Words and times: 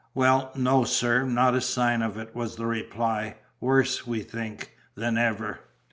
"Well, 0.15 0.51
no, 0.55 0.83
sir, 0.83 1.25
not 1.25 1.53
a 1.53 1.61
sign 1.61 2.01
of 2.01 2.17
it," 2.17 2.33
was 2.35 2.55
the 2.55 2.65
reply. 2.65 3.35
"Worse, 3.59 4.07
we 4.07 4.21
think, 4.23 4.75
than 4.95 5.15
ever." 5.15 5.59